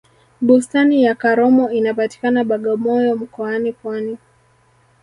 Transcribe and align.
bustani 0.41 1.03
ya 1.03 1.15
karomo 1.15 1.69
inapatikana 1.71 2.43
bagamoyo 2.43 3.15
mkoani 3.15 3.71
pwani 3.73 4.17